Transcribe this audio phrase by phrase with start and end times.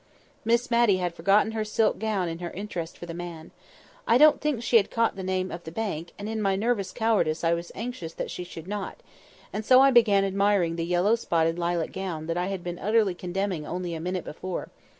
[0.43, 3.51] Miss Matty had forgotten her silk gown in her interest for the man.
[4.07, 6.91] I don't think she had caught the name of the bank, and in my nervous
[6.91, 8.97] cowardice I was anxious that she should not;
[9.53, 13.13] and so I began admiring the yellow spotted lilac gown that I had been utterly
[13.13, 14.69] condemning only a minute before.